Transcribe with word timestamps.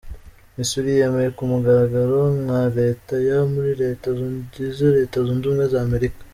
Missouri 0.55 0.91
yemewe 0.99 1.29
ku 1.37 1.43
mugaragaronka 1.51 2.57
Leta 2.77 3.13
ya, 3.27 3.39
muri 3.51 3.71
Leta 3.81 4.07
zigize 4.19 4.83
Leta 4.97 5.15
Zunze 5.25 5.45
Ubumwe 5.47 5.65
z’Amerika. 5.73 6.19